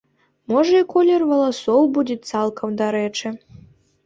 [0.53, 3.27] Можа і колер валасоў будзе цалкам дарэчы.